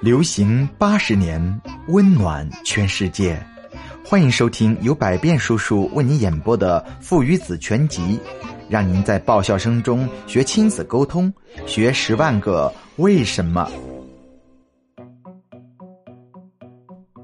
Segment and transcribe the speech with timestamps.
[0.00, 3.38] 流行八十年，温暖全世界。
[4.02, 8.18] 欢迎收听由百变叔叔为你演播的《父与子全集》，
[8.66, 11.30] 让您在爆笑声中学亲子沟通，
[11.66, 13.70] 学十万个为什么。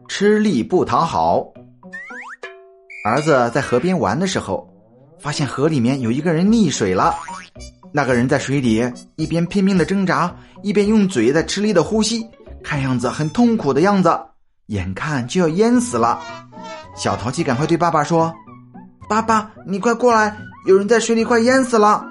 [0.07, 1.51] 吃力不讨好。
[3.07, 4.69] 儿子在河边玩的时候，
[5.19, 7.15] 发现河里面有一个人溺水了。
[7.91, 8.85] 那个人在水里
[9.15, 12.29] 一边拼命的挣扎，一边用嘴在吃力的呼吸。
[12.67, 14.19] 看样子很痛苦的样子，
[14.67, 16.21] 眼看就要淹死了。
[16.97, 18.35] 小淘气赶快对爸爸说
[19.09, 22.05] ：“爸爸，你快过来，有人在水里快淹死了。”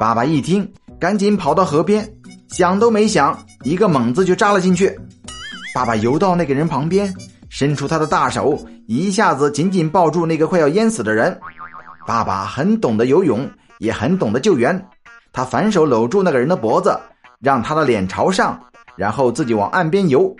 [0.00, 2.12] 爸爸一听，赶紧跑到河边，
[2.48, 4.98] 想都没想，一个猛子就扎了进去。
[5.72, 7.14] 爸爸游到那个人旁边，
[7.48, 8.58] 伸出他的大手，
[8.88, 11.38] 一下子紧紧抱住那个快要淹死的人。
[12.04, 13.48] 爸爸很懂得游泳，
[13.78, 14.84] 也很懂得救援，
[15.32, 16.98] 他反手搂住那个人的脖子，
[17.40, 18.60] 让他的脸朝上。
[19.02, 20.32] 然后自己往岸边游，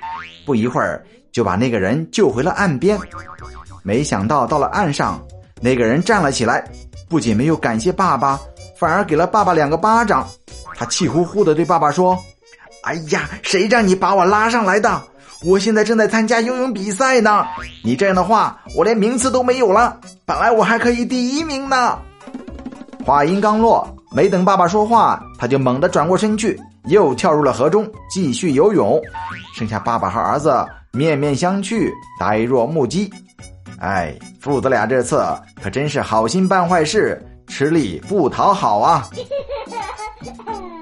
[0.46, 2.96] 不一会儿就把那个人救回了岸边。
[3.82, 5.20] 没想到到了岸上，
[5.60, 6.64] 那个人站了起来，
[7.08, 8.38] 不仅没有感谢爸爸，
[8.78, 10.28] 反而给了爸爸两个巴掌。
[10.76, 12.16] 他气呼呼地对爸爸说
[12.86, 15.02] ：“哎呀，谁让你把我拉上来的？
[15.44, 17.44] 我现在正在参加游泳比赛呢！
[17.82, 19.98] 你这样的话，我连名次都没有了。
[20.24, 21.98] 本来我还可以第一名呢。”
[23.04, 26.60] 话音刚落，没等爸爸说话，他就猛地转过身去。
[26.86, 29.00] 又跳入了河中，继续游泳。
[29.54, 33.10] 剩下爸爸和儿子面面相觑，呆若木鸡。
[33.78, 35.24] 哎，父子俩这次
[35.62, 39.08] 可真是好心办坏事，吃力不讨好啊！